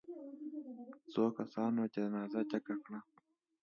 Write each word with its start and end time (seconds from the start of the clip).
څو 1.11 1.23
کسانو 1.37 1.81
جنازه 1.95 2.41
جګه 2.51 2.75
کړه. 2.83 2.99